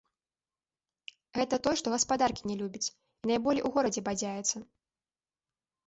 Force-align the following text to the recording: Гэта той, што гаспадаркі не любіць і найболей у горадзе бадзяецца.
Гэта 1.39 1.55
той, 1.67 1.75
што 1.83 1.87
гаспадаркі 1.95 2.41
не 2.55 2.57
любіць 2.65 2.91
і 3.21 3.25
найболей 3.33 3.65
у 3.71 3.75
горадзе 3.79 4.01
бадзяецца. 4.13 4.57